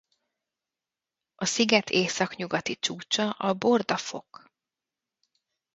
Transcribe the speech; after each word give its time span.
A 1.35 1.45
sziget 1.45 1.89
északnyugati 1.89 2.75
csúcsa 2.79 3.29
a 3.29 3.53
Borda-fok. 3.53 4.51